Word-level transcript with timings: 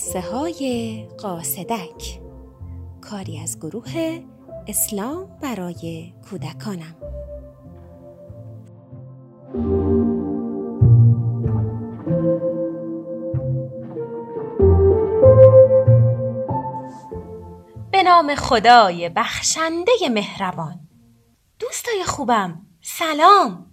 قصه 0.00 0.20
های 0.20 1.08
قاصدک. 1.18 2.20
کاری 3.00 3.40
از 3.40 3.58
گروه 3.58 4.22
اسلام 4.66 5.38
برای 5.42 6.12
کودکانم. 6.30 6.96
به 17.90 18.02
نام 18.02 18.34
خدای 18.34 19.08
بخشنده 19.08 19.92
مهربان. 20.10 20.88
دوستای 21.58 22.04
خوبم 22.06 22.66
سلام. 22.82 23.66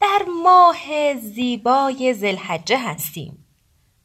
در 0.00 0.22
ماه 0.42 1.14
زیبای 1.14 2.14
زلحجه 2.14 2.78
هستیم. 2.78 3.38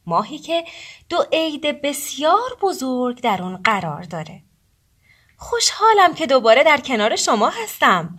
ماهی 0.06 0.38
که 0.38 0.64
دو 1.08 1.24
عید 1.32 1.82
بسیار 1.82 2.56
بزرگ 2.60 3.20
در 3.20 3.42
اون 3.42 3.56
قرار 3.56 4.02
داره. 4.02 4.42
خوشحالم 5.36 6.14
که 6.14 6.26
دوباره 6.26 6.64
در 6.64 6.80
کنار 6.80 7.16
شما 7.16 7.48
هستم. 7.48 8.18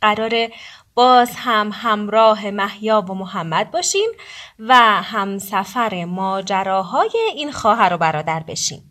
قراره 0.00 0.52
باز 0.94 1.30
هم 1.36 1.70
همراه 1.74 2.50
محیا 2.50 3.04
و 3.08 3.14
محمد 3.14 3.70
باشیم 3.70 4.10
و 4.58 4.74
همسفر 5.02 6.04
ماجراهای 6.04 7.18
این 7.34 7.52
خواهر 7.52 7.94
و 7.94 7.98
برادر 7.98 8.40
بشیم. 8.40 8.87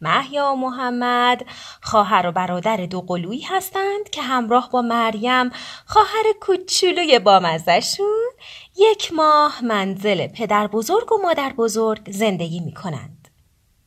محیا 0.00 0.52
و 0.52 0.56
محمد 0.56 1.46
خواهر 1.82 2.26
و 2.26 2.32
برادر 2.32 2.76
دو 2.76 3.00
قلویی 3.00 3.40
هستند 3.40 4.10
که 4.10 4.22
همراه 4.22 4.70
با 4.70 4.82
مریم 4.82 5.50
خواهر 5.86 6.24
کوچولوی 6.40 7.18
بامزشون 7.18 8.30
یک 8.76 9.12
ماه 9.12 9.64
منزل 9.64 10.26
پدر 10.26 10.66
بزرگ 10.66 11.12
و 11.12 11.22
مادر 11.22 11.52
بزرگ 11.52 12.10
زندگی 12.10 12.60
می 12.60 12.74
کنند. 12.74 13.28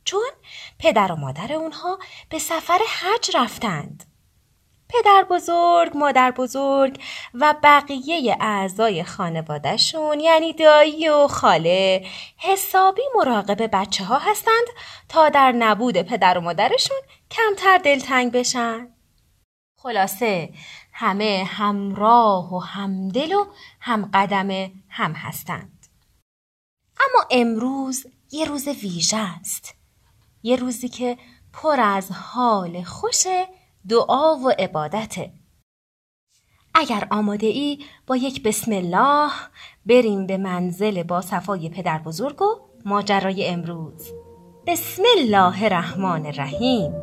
چون 0.03 0.29
پدر 0.79 1.11
و 1.11 1.15
مادر 1.15 1.53
اونها 1.53 1.99
به 2.29 2.39
سفر 2.39 2.79
حج 2.99 3.37
رفتند. 3.37 4.12
پدر 4.93 5.25
بزرگ، 5.29 5.97
مادر 5.97 6.31
بزرگ 6.31 7.03
و 7.33 7.55
بقیه 7.63 8.37
اعضای 8.39 9.03
خانوادهشون 9.03 10.19
یعنی 10.19 10.53
دایی 10.53 11.09
و 11.09 11.27
خاله 11.27 12.05
حسابی 12.37 13.01
مراقب 13.15 13.69
بچه 13.73 14.03
ها 14.03 14.17
هستند 14.17 14.67
تا 15.09 15.29
در 15.29 15.51
نبود 15.51 16.01
پدر 16.01 16.37
و 16.37 16.41
مادرشون 16.41 16.97
کمتر 17.31 17.77
دلتنگ 17.77 18.31
بشن. 18.31 18.87
خلاصه 19.77 20.49
همه 20.93 21.43
همراه 21.47 22.53
و 22.53 22.59
همدل 22.59 23.33
و 23.33 23.45
هم 23.79 24.09
قدم 24.13 24.71
هم 24.89 25.11
هستند. 25.13 25.87
اما 26.99 27.25
امروز 27.31 28.05
یه 28.31 28.45
روز 28.45 28.67
ویژه 28.67 29.17
است. 29.17 29.75
یه 30.43 30.55
روزی 30.55 30.89
که 30.89 31.17
پر 31.53 31.79
از 31.79 32.11
حال 32.11 32.83
خوشه 32.83 33.47
دعا 33.89 34.35
و 34.35 34.49
عبادته 34.59 35.31
اگر 36.75 37.07
آماده 37.11 37.47
ای 37.47 37.79
با 38.07 38.15
یک 38.15 38.43
بسم 38.43 38.71
الله 38.71 39.31
بریم 39.85 40.27
به 40.27 40.37
منزل 40.37 41.03
با 41.03 41.21
صفای 41.21 41.69
پدر 41.69 41.97
بزرگ 41.99 42.41
و 42.41 42.45
ماجرای 42.85 43.47
امروز. 43.47 44.11
بسم 44.67 45.03
الله 45.17 45.63
الرحمن 45.63 46.25
الرحیم. 46.25 46.93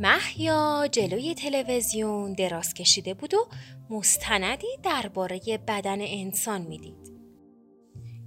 محیا 0.00 0.88
جلوی 0.92 1.34
تلویزیون 1.34 2.32
دراز 2.32 2.74
کشیده 2.74 3.14
بود 3.14 3.34
و 3.34 3.46
مستندی 3.90 4.66
درباره 4.82 5.40
بدن 5.68 6.00
انسان 6.00 6.62
می‌دید. 6.62 7.11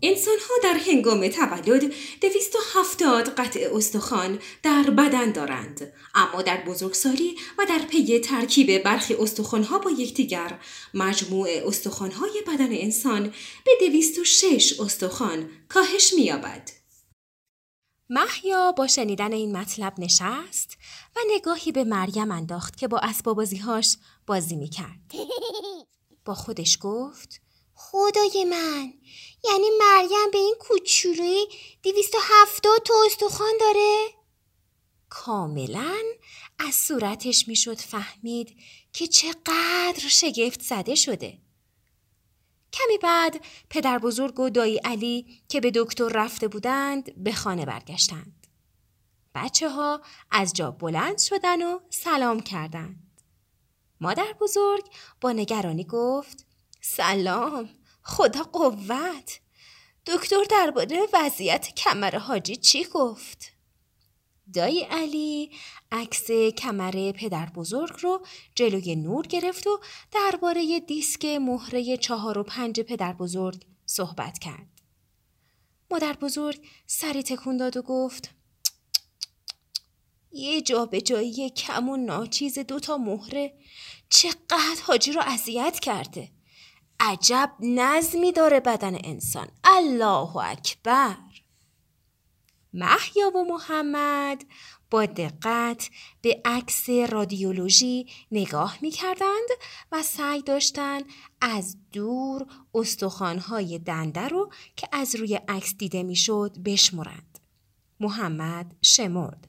انسان 0.07 0.38
ها 0.49 0.53
در 0.63 0.79
هنگام 0.79 1.27
تولد 1.27 1.93
دویست 2.21 2.55
و 2.55 2.59
هفتاد 2.73 3.29
قطع 3.29 3.69
استخوان 3.73 4.39
در 4.63 4.83
بدن 4.83 5.31
دارند 5.31 5.93
اما 6.16 6.41
در 6.41 6.63
بزرگسالی 6.67 7.35
و 7.57 7.66
در 7.69 7.79
پی 7.79 8.19
ترکیب 8.19 8.83
برخی 8.83 9.13
استخوان 9.13 9.63
ها 9.63 9.79
با 9.79 9.91
یکدیگر 9.91 10.59
مجموع 10.93 11.49
استخوان 11.67 12.11
های 12.11 12.43
بدن 12.47 12.71
انسان 12.71 13.33
به 13.66 13.71
دویست 13.79 14.19
و 14.19 14.23
شش 14.23 14.79
استخوان 14.79 15.49
کاهش 15.69 16.13
مییابد 16.13 16.69
محیا 18.09 18.72
با 18.72 18.87
شنیدن 18.87 19.33
این 19.33 19.57
مطلب 19.57 19.93
نشست 19.97 20.77
و 21.16 21.19
نگاهی 21.35 21.72
به 21.72 21.83
مریم 21.83 22.31
انداخت 22.31 22.77
که 22.77 22.87
با 22.87 22.99
اسبابازیهاش 22.99 23.97
بازی 24.27 24.55
می‌کرد. 24.55 25.13
با 26.25 26.33
خودش 26.33 26.77
گفت 26.81 27.44
خدای 27.75 28.45
من 28.49 28.93
یعنی 29.43 29.69
مریم 29.79 30.31
به 30.31 30.37
این 30.37 30.55
کوچولوی 30.59 31.45
دیویست 31.81 32.15
و 32.15 32.17
هفتاد 32.21 32.83
تا 32.85 32.93
استخوان 33.05 33.53
داره؟ 33.59 34.07
کاملا 35.09 35.97
از 36.59 36.75
صورتش 36.75 37.47
می‌شد 37.47 37.77
فهمید 37.77 38.57
که 38.93 39.07
چقدر 39.07 40.07
شگفت 40.09 40.61
زده 40.61 40.95
شده. 40.95 41.37
کمی 42.73 42.97
بعد 42.97 43.45
پدر 43.69 43.97
بزرگ 43.97 44.39
و 44.39 44.49
دایی 44.49 44.77
علی 44.77 45.41
که 45.49 45.61
به 45.61 45.71
دکتر 45.75 46.09
رفته 46.09 46.47
بودند 46.47 47.23
به 47.23 47.31
خانه 47.31 47.65
برگشتند. 47.65 48.47
بچه 49.35 49.69
ها 49.69 50.01
از 50.31 50.53
جا 50.53 50.71
بلند 50.71 51.19
شدن 51.19 51.61
و 51.61 51.79
سلام 51.89 52.39
کردند. 52.39 53.21
مادر 54.01 54.33
بزرگ 54.41 54.83
با 55.21 55.31
نگرانی 55.31 55.83
گفت 55.83 56.45
سلام 56.88 57.69
خدا 58.01 58.44
قوت 58.44 59.40
دکتر 60.06 60.44
درباره 60.50 61.07
وضعیت 61.13 61.75
کمر 61.75 62.16
حاجی 62.18 62.56
چی 62.56 62.84
گفت؟ 62.84 63.51
دایی 64.53 64.81
علی 64.81 65.51
عکس 65.91 66.31
کمر 66.57 67.12
پدر 67.12 67.46
بزرگ 67.46 67.94
رو 68.01 68.25
جلوی 68.56 68.96
نور 68.96 69.28
گرفت 69.28 69.68
و 69.68 69.79
درباره 70.12 70.79
دیسک 70.79 71.25
مهره 71.25 71.97
چهار 71.97 72.38
و 72.38 72.44
پنج 72.44 72.79
پدر 72.79 73.13
بزرگ 73.13 73.66
صحبت 73.85 74.40
کرد. 74.40 74.81
مادر 75.91 76.13
بزرگ 76.13 76.67
سری 76.88 77.23
تکون 77.23 77.57
داد 77.57 77.78
و 77.78 77.81
گفت 77.81 78.29
یه 80.31 80.62
جا 80.62 80.85
به 80.85 81.02
جایی 81.02 81.50
کم 81.50 81.90
و 81.90 81.97
ناچیز 81.97 82.59
دوتا 82.59 82.97
مهره 82.97 83.53
چقدر 84.09 84.81
حاجی 84.84 85.12
رو 85.12 85.22
اذیت 85.25 85.79
کرده. 85.79 86.34
عجب 87.00 87.51
نظمی 87.59 88.31
داره 88.31 88.59
بدن 88.59 88.95
انسان. 89.03 89.47
الله 89.63 90.38
اکبر. 90.38 91.17
محیا 92.73 93.29
و 93.38 93.44
محمد 93.44 94.45
با 94.91 95.05
دقت 95.05 95.89
به 96.22 96.41
عکس 96.45 96.89
رادیولوژی 96.89 98.07
نگاه 98.31 98.78
می 98.81 98.91
کردند 98.91 99.50
و 99.91 100.03
سعی 100.03 100.41
داشتند 100.41 101.05
از 101.41 101.78
دور 101.91 102.45
استخوانهای 102.73 103.79
دنده 103.79 104.28
رو 104.28 104.51
که 104.75 104.88
از 104.91 105.16
روی 105.16 105.35
عکس 105.47 105.75
دیده 105.75 106.03
می‌شد 106.03 106.57
بشمرند. 106.66 107.39
محمد 108.00 108.75
شمرد. 108.81 109.47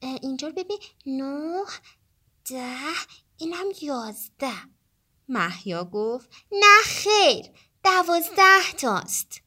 اینجا 0.00 0.50
ببین 0.50 0.78
نه 1.06 1.64
ده 2.50 2.76
اینم 3.38 3.66
یازده 3.82 4.52
محیا 5.30 5.84
گفت 5.84 6.30
نه 6.52 6.82
خیر 6.84 7.46
دوازده 7.84 8.72
تاست 8.78 9.42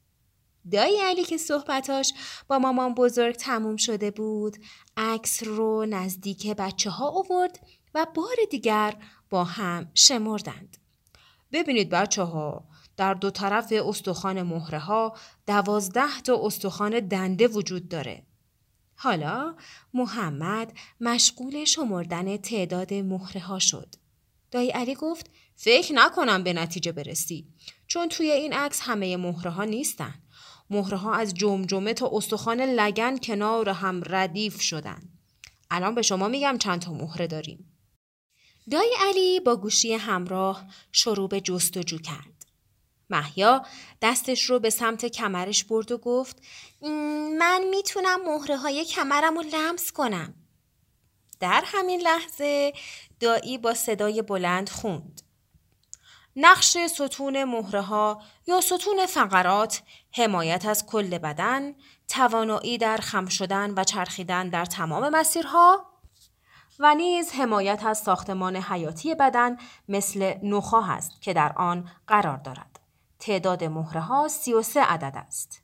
دایی 0.72 0.98
علی 1.02 1.24
که 1.24 1.38
صحبتاش 1.38 2.14
با 2.48 2.60
مامان 2.60 2.94
بزرگ 2.94 3.36
تموم 3.36 3.78
شده 3.78 4.12
بود 4.12 4.58
عکس 4.98 5.44
رو 5.44 5.86
نزدیک 5.86 6.48
بچه 6.48 6.90
ها 6.90 7.10
آورد 7.10 7.60
و 7.94 8.08
بار 8.16 8.36
دیگر 8.52 8.96
با 9.30 9.44
هم 9.44 9.92
شمردند. 9.94 10.78
ببینید 11.52 11.90
بچه 11.90 12.24
ها 12.24 12.68
در 12.98 13.14
دو 13.14 13.30
طرف 13.30 13.74
استخوان 13.86 14.42
مهره 14.42 14.80
ها 14.80 15.18
دوازده 15.48 16.22
تا 16.22 16.46
استخوان 16.46 17.00
دنده 17.00 17.48
وجود 17.48 17.90
داره. 17.90 18.24
حالا 18.96 19.56
محمد 19.94 20.74
مشغول 21.02 21.66
شمردن 21.66 22.38
تعداد 22.38 22.94
مهره 22.94 23.42
ها 23.42 23.60
شد. 23.60 23.96
دایی 24.52 24.70
علی 24.70 24.96
گفت 24.96 25.30
فکر 25.56 25.94
نکنم 25.94 26.44
به 26.44 26.54
نتیجه 26.54 26.92
برسی 26.92 27.48
چون 27.88 28.10
توی 28.10 28.32
این 28.32 28.54
عکس 28.54 28.82
همه 28.82 29.18
مهره 29.18 29.52
ها 29.52 29.64
نیستن. 29.64 30.14
مهره 30.70 30.98
ها 30.98 31.14
از 31.14 31.34
جمجمه 31.34 31.94
تا 31.94 32.10
استخوان 32.14 32.62
لگن 32.62 33.18
کنار 33.18 33.70
هم 33.70 34.02
ردیف 34.06 34.62
شدن. 34.62 35.02
الان 35.72 35.96
به 35.96 36.02
شما 36.02 36.28
میگم 36.28 36.58
چند 36.58 36.82
تا 36.82 36.94
مهره 36.94 37.28
داریم. 37.28 37.78
دای 38.72 38.96
علی 39.00 39.40
با 39.40 39.56
گوشی 39.56 39.94
همراه 39.94 40.66
شروع 40.92 41.30
به 41.30 41.42
جستجو 41.42 41.98
کرد. 41.98 42.46
محیا 43.10 43.66
دستش 44.02 44.44
رو 44.44 44.60
به 44.60 44.70
سمت 44.70 45.06
کمرش 45.06 45.64
برد 45.64 45.92
و 45.92 45.98
گفت 45.98 46.42
من 47.40 47.62
می‌تونم 47.70 48.20
مهره 48.26 48.58
های 48.58 48.86
کمرم 48.86 49.36
رو 49.36 49.42
لمس 49.42 49.92
کنم. 49.92 50.34
در 51.40 51.64
همین 51.66 52.02
لحظه 52.02 52.74
دایی 53.20 53.58
با 53.58 53.74
صدای 53.74 54.22
بلند 54.22 54.70
خوند. 54.70 55.23
نقش 56.36 56.78
ستون 56.78 57.44
مهره 57.44 57.82
ها 57.82 58.22
یا 58.48 58.62
ستون 58.62 59.06
فقرات 59.06 59.82
حمایت 60.12 60.66
از 60.66 60.86
کل 60.86 61.18
بدن، 61.18 61.76
توانایی 62.08 62.78
در 62.78 62.98
خم 62.98 63.26
شدن 63.26 63.74
و 63.78 63.84
چرخیدن 63.84 64.50
در 64.50 64.66
تمام 64.66 65.10
مسیرها 65.10 65.86
و 66.80 66.96
نیز 66.96 67.32
حمایت 67.32 67.86
از 67.86 67.98
ساختمان 67.98 68.56
حیاتی 68.56 69.16
بدن 69.16 69.58
مثل 69.90 70.34
نخا 70.44 70.84
است 70.84 71.22
که 71.22 71.34
در 71.34 71.54
آن 71.56 71.90
قرار 72.08 72.38
دارد. 72.38 72.80
تعداد 73.20 73.64
مهره 73.64 74.02
ها 74.02 74.28
33 74.28 74.82
عدد 74.82 75.14
است. 75.28 75.62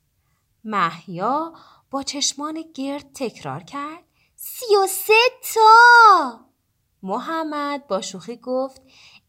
محیا 0.64 1.52
با 1.90 2.02
چشمان 2.02 2.64
گرد 2.74 3.12
تکرار 3.14 3.62
کرد 3.62 4.04
سی 4.36 4.76
و 4.84 4.86
سه 4.86 5.14
تا 5.54 6.49
محمد 7.02 7.86
با 7.86 8.00
شوخی 8.00 8.36
گفت 8.36 8.82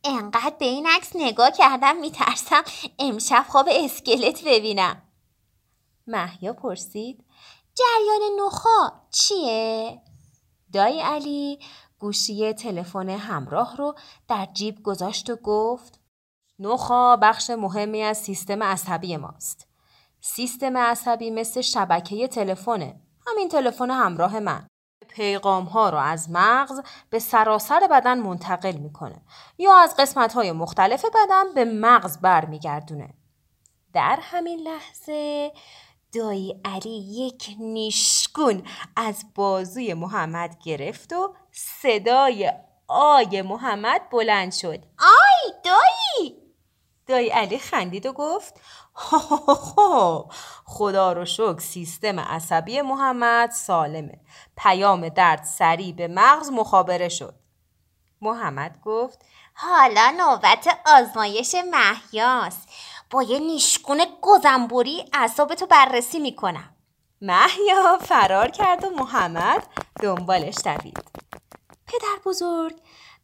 انقدر 0.03 0.55
به 0.59 0.65
این 0.65 0.87
عکس 0.87 1.15
نگاه 1.15 1.51
کردم 1.51 1.95
میترسم 1.97 2.63
امشب 2.99 3.45
خواب 3.49 3.65
اسکلت 3.71 4.43
ببینم 4.45 5.01
محیا 6.07 6.53
پرسید 6.53 7.25
جریان 7.75 8.45
نخا 8.45 9.01
چیه؟ 9.11 10.01
دایی 10.73 11.01
علی 11.01 11.59
گوشی 11.99 12.53
تلفن 12.53 13.09
همراه 13.09 13.77
رو 13.77 13.95
در 14.27 14.47
جیب 14.53 14.83
گذاشت 14.83 15.29
و 15.29 15.35
گفت 15.35 15.99
نخا 16.59 17.15
بخش 17.15 17.49
مهمی 17.49 18.01
از 18.01 18.17
سیستم 18.17 18.63
عصبی 18.63 19.17
ماست. 19.17 19.67
سیستم 20.21 20.77
عصبی 20.77 21.31
مثل 21.31 21.61
شبکه 21.61 22.27
تلفنه. 22.27 23.01
همین 23.27 23.49
تلفن 23.49 23.91
همراه 23.91 24.39
من. 24.39 24.67
پیغام 25.13 25.63
ها 25.63 25.89
رو 25.89 25.97
از 25.97 26.29
مغز 26.29 26.81
به 27.09 27.19
سراسر 27.19 27.87
بدن 27.91 28.19
منتقل 28.19 28.75
می‌کنه 28.75 29.21
یا 29.57 29.77
از 29.77 29.95
قسمت 29.95 30.33
های 30.33 30.51
مختلف 30.51 31.05
بدن 31.05 31.53
به 31.53 31.65
مغز 31.65 32.17
برمیگردونه. 32.17 33.13
در 33.93 34.19
همین 34.21 34.59
لحظه 34.59 35.51
دایی 36.13 36.61
علی 36.65 36.97
یک 36.97 37.55
نیشگون 37.59 38.63
از 38.95 39.25
بازوی 39.35 39.93
محمد 39.93 40.57
گرفت 40.63 41.13
و 41.13 41.35
صدای 41.51 42.51
آی 42.87 43.41
محمد 43.41 44.09
بلند 44.11 44.53
شد 44.53 44.85
آی 44.99 45.53
دایی 45.63 46.41
دایی 47.07 47.29
علی 47.29 47.59
خندید 47.59 48.05
و 48.05 48.13
گفت 48.13 48.59
خدا 50.65 51.13
رو 51.13 51.25
شکر 51.25 51.59
سیستم 51.59 52.19
عصبی 52.19 52.81
محمد 52.81 53.51
سالمه. 53.51 54.19
پیام 54.57 55.09
درد 55.09 55.43
سریع 55.43 55.95
به 55.95 56.07
مغز 56.07 56.49
مخابره 56.49 57.09
شد. 57.09 57.35
محمد 58.21 58.81
گفت 58.81 59.25
حالا 59.53 60.13
نوبت 60.17 60.79
آزمایش 60.85 61.55
محیاست 61.71 62.69
با 63.09 63.23
یه 63.23 63.39
نیشگون 63.39 64.05
گزنبوری 64.21 65.05
اعصابتو 65.13 65.65
بررسی 65.65 66.19
می‌کنم. 66.19 66.75
محیا 67.21 67.97
فرار 68.01 68.47
کرد 68.47 68.83
و 68.83 68.89
محمد 68.89 69.67
دنبالش 70.01 70.55
دوید. 70.63 71.03
پدر 71.87 72.19
بزرگ 72.25 72.75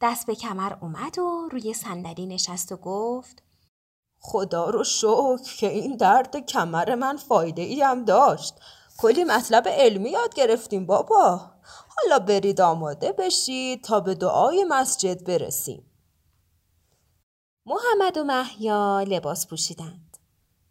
دست 0.02 0.28
به 0.28 0.36
کمر 0.36 0.74
اومد 0.81 1.19
و 1.19 1.50
روی 1.52 1.74
صندلی 1.74 2.25
نشست 2.25 2.72
و 2.72 2.78
گفت 2.78 3.44
خدا 4.30 4.70
رو 4.70 4.84
شکر 4.84 5.56
که 5.58 5.68
این 5.68 5.98
درد 5.98 6.46
کمر 6.46 6.96
من 6.96 7.18
فایده 7.18 7.62
ای 7.62 7.82
هم 7.82 8.06
داشت. 8.06 8.54
کلی 8.98 9.24
مطلب 9.24 9.68
علمی 9.68 10.10
یاد 10.10 10.34
گرفتیم 10.34 10.86
بابا. 10.86 11.42
حالا 11.98 12.20
برید 12.20 12.62
آماده 12.62 13.12
بشید 13.12 13.84
تا 13.84 14.00
به 14.00 14.16
دعای 14.16 14.66
مسجد 14.70 15.24
برسیم. 15.24 15.92
محمد 17.66 18.18
و 18.18 18.24
محیا 18.24 19.02
لباس 19.02 19.48
پوشیدند. 19.48 20.18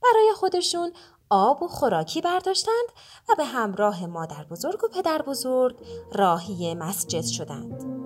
برای 0.03 0.33
خودشون 0.37 0.93
آب 1.31 1.63
و 1.63 1.69
خوراکی 1.69 2.21
برداشتند 2.21 2.89
و 3.29 3.35
به 3.37 3.45
همراه 3.45 4.07
مادر 4.07 4.45
بزرگ 4.51 4.85
و 4.85 4.89
پدر 4.89 5.23
بزرگ 5.23 5.77
راهی 6.13 6.75
مسجد 6.75 7.25
شدند. 7.25 7.97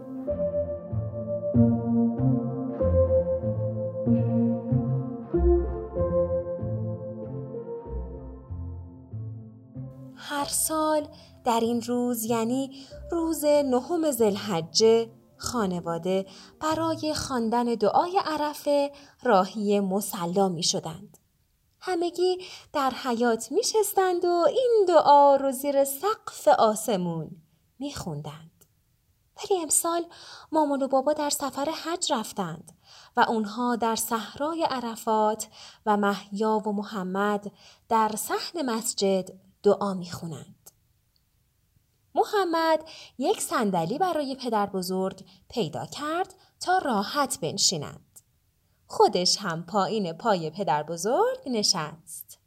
هر 10.20 10.44
سال 10.44 11.08
در 11.44 11.60
این 11.60 11.82
روز 11.82 12.24
یعنی 12.24 12.86
روز 13.10 13.44
نهم 13.44 14.10
زلحجه 14.10 15.10
خانواده 15.36 16.26
برای 16.60 17.14
خواندن 17.14 17.64
دعای 17.64 18.20
عرفه 18.24 18.92
راهی 19.22 19.80
مسلا 19.80 20.48
می 20.48 20.62
شدند. 20.62 21.18
همگی 21.80 22.38
در 22.72 22.90
حیات 22.90 23.52
می 23.52 23.62
شستند 23.62 24.24
و 24.24 24.46
این 24.48 24.84
دعا 24.88 25.36
رو 25.36 25.52
زیر 25.52 25.84
سقف 25.84 26.48
آسمون 26.48 27.30
می 27.78 27.92
خوندند. 27.92 28.64
ولی 29.36 29.62
امسال 29.62 30.04
مامان 30.52 30.82
و 30.82 30.88
بابا 30.88 31.12
در 31.12 31.30
سفر 31.30 31.68
حج 31.84 32.12
رفتند 32.12 32.72
و 33.16 33.20
اونها 33.28 33.76
در 33.76 33.96
صحرای 33.96 34.66
عرفات 34.70 35.48
و 35.86 35.96
محیا 35.96 36.62
و 36.66 36.72
محمد 36.72 37.52
در 37.88 38.10
صحن 38.16 38.62
مسجد 38.62 39.28
دعا 39.62 39.94
می 39.94 40.10
خونند. 40.10 40.70
محمد 42.14 42.88
یک 43.18 43.40
صندلی 43.40 43.98
برای 43.98 44.34
پدر 44.34 44.66
بزرگ 44.66 45.24
پیدا 45.48 45.86
کرد 45.86 46.34
تا 46.60 46.78
راحت 46.78 47.40
بنشینند. 47.40 48.20
خودش 48.86 49.36
هم 49.40 49.66
پایین 49.66 50.12
پای 50.12 50.50
پدر 50.50 50.82
بزرگ 50.82 51.38
نشست. 51.46 52.38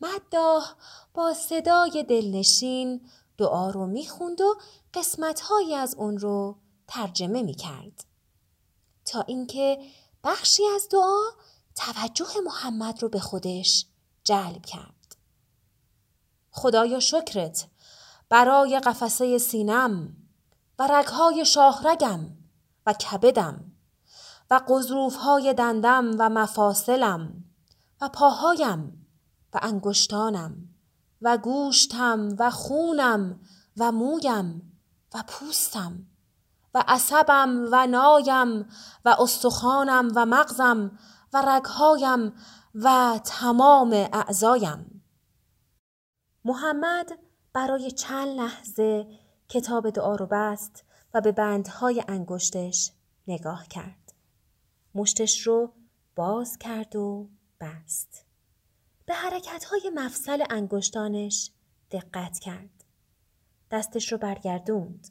مداح 0.00 0.72
با 1.14 1.34
صدای 1.34 2.04
دلنشین 2.08 3.10
دعا 3.38 3.70
رو 3.70 3.86
می‌خوند 3.86 4.40
و 4.40 4.54
قسمتهایی 4.94 5.74
از 5.74 5.94
اون 5.94 6.18
رو 6.18 6.58
ترجمه 6.88 7.42
می‌کرد. 7.42 8.04
تا 9.04 9.20
اینکه 9.20 9.78
بخشی 10.24 10.62
از 10.74 10.88
دعا 10.88 11.20
توجه 11.76 12.40
محمد 12.44 13.02
رو 13.02 13.08
به 13.08 13.20
خودش 13.20 13.86
جلب 14.24 14.66
کرد. 14.66 14.99
خدایا 16.50 17.00
شکرت. 17.00 17.66
برای 18.28 18.80
قفسه 18.80 19.38
سینم 19.38 20.16
و 20.78 20.86
رگهای 20.86 21.44
شاهرگم 21.44 22.20
و 22.86 22.92
کبدم 22.92 23.72
و 24.50 24.60
قضروف 24.68 25.16
های 25.16 25.54
دندم 25.54 26.10
و 26.18 26.28
مفاصلم 26.28 27.44
و 28.00 28.08
پاهایم 28.08 29.06
و 29.54 29.58
انگشتانم 29.62 30.68
و 31.22 31.38
گوشتم 31.38 32.28
و 32.38 32.50
خونم 32.50 33.40
و 33.76 33.92
مویم 33.92 34.78
و 35.14 35.24
پوستم 35.26 36.06
و 36.74 36.84
عصبم 36.88 37.68
و 37.72 37.86
نایم 37.86 38.68
و 39.04 39.16
استخوانم 39.18 40.12
و 40.14 40.26
مغزم 40.26 40.98
و 41.32 41.42
رگهایم 41.42 42.32
و 42.74 43.20
تمام 43.24 43.92
اعضایم. 44.12 44.99
محمد 46.44 47.18
برای 47.52 47.90
چند 47.90 48.28
لحظه 48.28 49.06
کتاب 49.48 49.90
دعا 49.90 50.14
رو 50.14 50.26
بست 50.30 50.84
و 51.14 51.20
به 51.20 51.32
بندهای 51.32 52.04
انگشتش 52.08 52.92
نگاه 53.28 53.68
کرد. 53.68 54.12
مشتش 54.94 55.46
رو 55.46 55.72
باز 56.16 56.58
کرد 56.58 56.96
و 56.96 57.28
بست. 57.60 58.24
به 59.06 59.14
حرکت 59.14 59.64
های 59.64 59.90
مفصل 59.94 60.44
انگشتانش 60.50 61.50
دقت 61.90 62.38
کرد. 62.38 62.84
دستش 63.70 64.12
رو 64.12 64.18
برگردوند. 64.18 65.08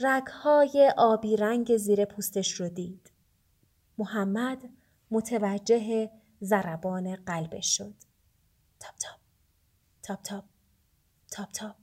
رگهای 0.00 0.92
آبی 0.96 1.36
رنگ 1.36 1.76
زیر 1.76 2.04
پوستش 2.04 2.52
رو 2.52 2.68
دید. 2.68 3.10
محمد 3.98 4.68
متوجه 5.10 6.10
ضربان 6.42 7.16
قلبش 7.16 7.76
شد. 7.76 7.94
تاپ 8.80 8.94
تاپ 8.96 9.19
تاپ 10.10 10.22
تاپ 10.22 10.44
تاپ 11.30 11.50
تاپ 11.52 11.76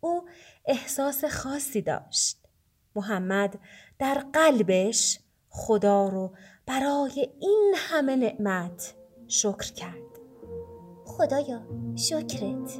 او 0.00 0.28
احساس 0.64 1.24
خاصی 1.24 1.82
داشت. 1.82 2.38
محمد 2.94 3.58
در 3.98 4.24
قلبش 4.32 5.18
خدا 5.48 6.08
رو 6.08 6.34
برای 6.66 7.30
این 7.40 7.74
همه 7.76 8.16
نعمت 8.16 8.94
شکر 9.28 9.72
کرد 9.72 10.10
خدایا 11.04 11.62
شکرت 11.96 12.78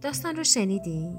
داستان 0.00 0.36
رو 0.36 0.44
شنیدی؟ 0.44 1.16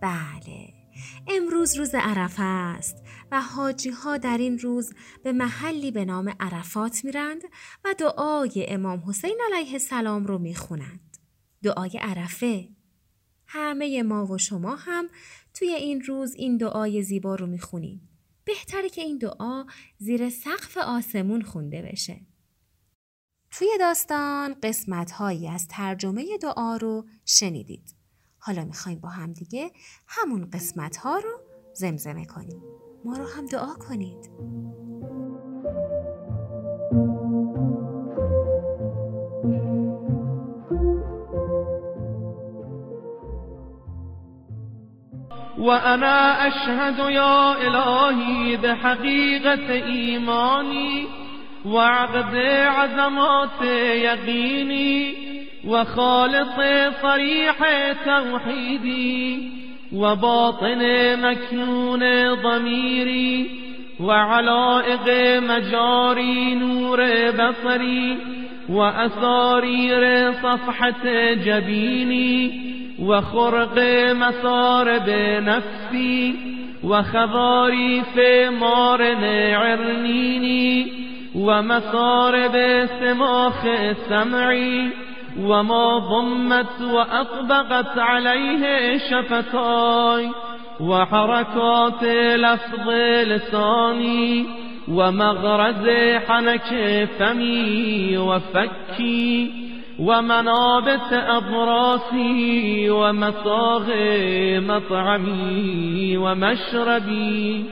بله 0.00 0.79
امروز 1.28 1.76
روز 1.76 1.94
عرفه 1.94 2.42
است 2.42 2.96
و 3.32 3.40
حاجی 3.40 3.90
ها 3.90 4.16
در 4.16 4.38
این 4.38 4.58
روز 4.58 4.92
به 5.22 5.32
محلی 5.32 5.90
به 5.90 6.04
نام 6.04 6.34
عرفات 6.40 7.04
میرند 7.04 7.42
و 7.84 7.94
دعای 7.98 8.66
امام 8.68 9.02
حسین 9.06 9.38
علیه 9.52 9.72
السلام 9.72 10.26
رو 10.26 10.38
می‌خونند. 10.38 11.16
دعای 11.62 11.98
عرفه. 12.00 12.68
همه 13.46 14.02
ما 14.02 14.26
و 14.26 14.38
شما 14.38 14.76
هم 14.76 15.08
توی 15.54 15.68
این 15.68 16.00
روز 16.00 16.34
این 16.34 16.56
دعای 16.56 17.02
زیبا 17.02 17.34
رو 17.34 17.46
می‌خونیم. 17.46 18.08
بهتره 18.44 18.88
که 18.88 19.02
این 19.02 19.18
دعا 19.18 19.64
زیر 19.98 20.30
سقف 20.30 20.76
آسمون 20.76 21.42
خونده 21.42 21.82
بشه. 21.82 22.20
توی 23.50 23.68
داستان 23.80 24.56
قسمت 24.62 25.10
هایی 25.10 25.48
از 25.48 25.68
ترجمه 25.68 26.38
دعا 26.38 26.76
رو 26.76 27.08
شنیدید. 27.24 27.99
حالا 28.40 28.64
می‌خوایم 28.64 29.00
با 29.00 29.08
هم 29.08 29.32
دیگه 29.32 29.70
همون 30.08 30.50
قسمت 30.52 30.96
ها 30.96 31.16
رو 31.16 31.40
زمزمه 31.74 32.24
کنیم. 32.24 32.62
ما 33.04 33.16
رو 33.16 33.24
هم 33.36 33.46
دعا 33.46 33.74
کنید. 33.88 34.30
وأنا 45.58 46.46
أشهد 46.46 46.98
يا 46.98 47.52
إلهي 47.66 48.56
بحقيقة 48.56 49.72
إيماني 49.72 51.06
وعقد 51.66 52.34
عزمات 52.66 53.62
يقيني 53.62 55.29
وخالص 55.64 56.56
صريح 57.02 57.56
توحيدي 58.04 59.50
وباطن 59.92 60.82
مكنون 61.22 62.34
ضميري 62.34 63.50
وعلائق 64.00 65.40
مجاري 65.42 66.54
نور 66.54 67.06
بصري 67.30 68.16
وأسارير 68.68 70.32
صفحة 70.32 71.32
جبيني 71.32 72.60
وخرق 73.02 73.78
مسارب 74.12 75.10
نفسي 75.44 76.34
وخضاريف 76.84 78.18
مارن 78.60 79.24
عرنيني 79.54 80.92
ومسارب 81.34 82.86
سماخ 83.00 83.66
سمعي 84.08 84.90
وما 85.38 85.98
ضمت 85.98 86.80
وأطبقت 86.80 87.98
عليه 87.98 88.98
شفتاي 88.98 90.30
وحركات 90.80 92.04
لفظ 92.36 92.90
لساني 93.22 94.46
ومغرز 94.88 95.88
حنك 96.28 96.68
فمي 97.18 98.18
وفكي 98.18 99.50
ومنابت 99.98 101.12
أضراسي 101.12 102.90
ومساغ 102.90 103.86
مطعمي 104.60 106.16
ومشربي 106.16 107.64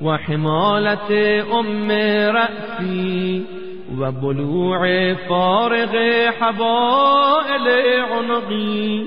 وحمالة 0.00 1.42
أم 1.60 1.90
رأسي 2.36 3.61
وبلوع 3.98 5.14
فارغ 5.14 5.92
حبائل 6.40 7.68
عنقي 8.00 9.04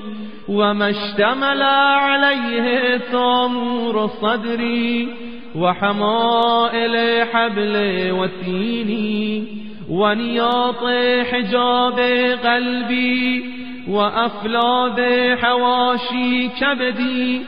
وما 0.50 0.90
اشتمل 0.90 1.62
عليه 1.64 2.98
تامور 3.12 4.08
صدري 4.08 5.08
وحمائل 5.56 7.26
حبل 7.34 7.76
وتيني 8.12 9.44
ونياط 9.90 10.84
حجاب 11.32 12.00
قلبي 12.44 13.46
وأفلاذ 13.90 15.02
حواشي 15.38 16.48
كبدي 16.48 17.42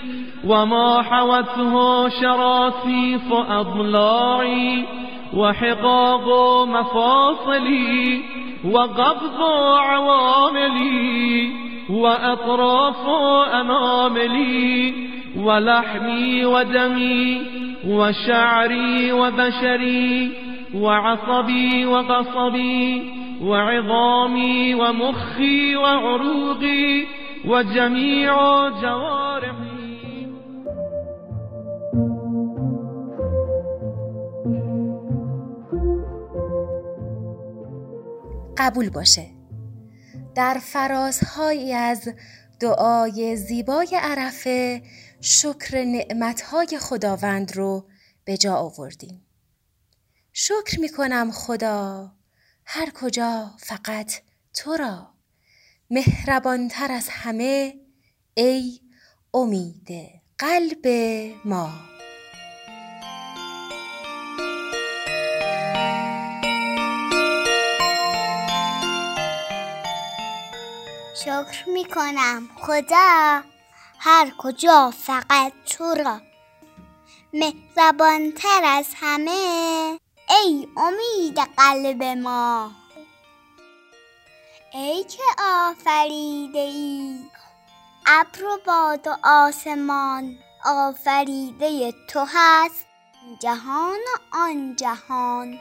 وما 0.48 1.02
حوته 1.02 2.08
شراثيف 2.10 3.34
أضلاعي 3.34 4.86
وحقاق 5.34 6.28
مفاصلي 6.68 8.22
وقبض 8.66 9.42
عواملي 9.80 11.50
وأطراف 11.90 13.08
أناملي 13.54 14.94
ولحمي 15.38 16.46
ودمي 16.46 17.42
وشعري 17.88 19.12
وبشري 19.12 20.32
وعصبي 20.76 21.86
وقصبي 21.86 23.12
وعظامي 23.42 24.76
ومخي 24.76 25.76
وعروقي 25.76 27.04
وجميع 27.46 28.36
جوارحي 28.70 29.67
قبول 38.58 38.90
باشه. 38.90 39.30
در 40.36 40.62
فرازهایی 40.64 41.74
از 41.74 42.10
دعای 42.60 43.36
زیبای 43.36 44.00
عرفه 44.02 44.84
شکر 45.22 45.84
نعمتهای 45.84 46.78
خداوند 46.82 47.56
رو 47.56 47.88
به 48.26 48.38
جا 48.38 48.56
آوردیم. 48.56 49.26
شکر 50.34 50.80
می 50.80 50.90
کنم 50.90 51.32
خدا 51.32 52.12
هر 52.66 52.90
کجا 52.90 53.52
فقط 53.60 54.14
تو 54.54 54.78
را. 54.78 55.14
مهربانتر 55.90 56.92
از 56.92 57.10
همه 57.10 57.74
ای 58.34 58.80
امید 59.34 59.88
قلب 60.38 60.88
ما. 61.46 61.97
شکر 71.28 71.70
می 71.70 71.86
کنم 71.86 72.50
خدا 72.62 73.42
هر 74.00 74.32
کجا 74.38 74.92
فقط 74.92 75.54
تو 75.66 75.84
را. 75.84 76.22
مهربانتر 77.34 78.62
از 78.64 78.88
همه. 78.96 80.00
ای 80.30 80.68
امید 80.78 81.40
قلب 81.58 82.04
ما. 82.04 82.72
ای 84.74 85.04
که 85.04 85.24
آفریده 85.44 86.60
ای 86.60 87.20
ابر 88.06 88.44
و 88.44 88.60
باد 88.66 89.08
و 89.08 89.18
آسمان 89.24 90.38
آفریده 90.66 91.94
تو 92.08 92.26
هست. 92.28 92.86
جهان 93.40 94.00
و 94.00 94.36
آن 94.38 94.76
جهان. 94.76 95.60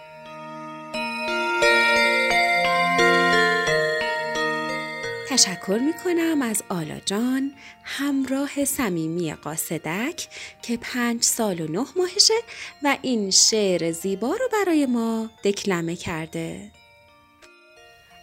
تشکر 5.36 5.80
می 5.86 5.92
کنم 6.04 6.42
از 6.42 6.62
آلا 6.68 7.00
جان 7.06 7.52
همراه 7.84 8.64
صمیمی 8.64 9.34
قاصدک 9.34 10.28
که 10.62 10.76
پنج 10.76 11.22
سال 11.22 11.60
و 11.60 11.66
نه 11.72 11.86
ماهشه 11.96 12.34
و 12.82 12.96
این 13.02 13.30
شعر 13.30 13.92
زیبا 13.92 14.28
رو 14.28 14.48
برای 14.52 14.86
ما 14.86 15.30
دکلمه 15.44 15.96
کرده. 15.96 16.70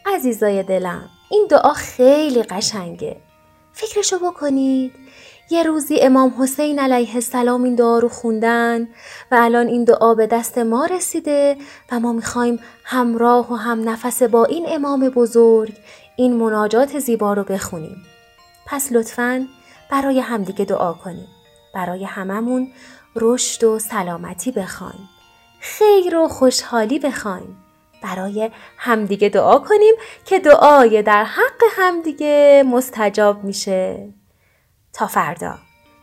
عزیزای 0.06 0.64
دلم 0.64 1.10
این 1.32 1.48
دعا 1.50 1.74
خیلی 1.74 2.44
قشنگه. 2.44 3.18
فکرشو 3.74 4.20
بکنید. 4.20 4.92
یه 5.50 5.64
روزی 5.64 6.00
امام 6.02 6.34
حسین 6.40 6.80
علیه 6.80 7.16
السلام 7.16 7.64
این 7.64 7.76
دعا 7.76 8.00
رو 8.00 8.10
خوندن 8.10 8.82
و 9.32 9.36
الان 9.42 9.68
این 9.68 9.84
دعا 9.84 10.14
به 10.14 10.28
دست 10.28 10.58
ما 10.58 10.86
رسیده 10.86 11.58
و 11.92 12.00
ما 12.00 12.14
می‌خوایم 12.14 12.60
همراه 12.84 13.54
و 13.54 13.56
هم 13.56 13.90
نفس 13.90 14.24
با 14.24 14.46
این 14.46 14.66
امام 14.70 15.10
بزرگ 15.10 15.74
این 16.16 16.36
مناجات 16.38 17.00
زیبا 17.00 17.34
رو 17.34 17.44
بخونیم. 17.44 18.06
پس 18.66 18.92
لطفا 18.92 19.48
برای 19.92 20.20
همدیگه 20.20 20.66
دعا 20.66 20.94
کنیم. 20.94 21.28
برای 21.74 22.04
هممون 22.04 22.72
رشد 23.16 23.64
و 23.64 23.80
سلامتی 23.80 24.52
بخوایم. 24.52 25.10
خیر 25.60 26.16
و 26.16 26.28
خوشحالی 26.28 27.00
بخوایم. 27.00 27.58
برای 28.04 28.52
همدیگه 28.78 29.30
دعا 29.30 29.60
کنیم 29.60 29.94
که 30.26 30.40
دعای 30.40 31.02
در 31.02 31.24
حق 31.24 31.64
همدیگه 31.72 32.64
مستجاب 32.68 33.44
میشه. 33.44 34.14
تا 34.94 35.08
فردا 35.08 35.56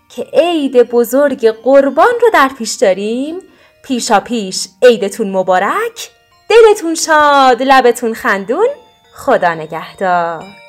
که 0.08 0.26
عید 0.32 0.76
بزرگ 0.76 1.50
قربان 1.50 2.14
رو 2.22 2.30
در 2.32 2.50
پیش 2.58 2.72
داریم 2.72 3.38
پیشا 3.84 4.20
پیش 4.20 4.68
عیدتون 4.82 5.30
مبارک 5.30 6.10
دلتون 6.48 6.94
شاد 6.94 7.62
لبتون 7.62 8.14
خندون 8.14 8.68
خدا 9.20 9.54
نگهدار. 9.54 10.59